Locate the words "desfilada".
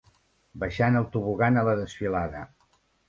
1.81-2.43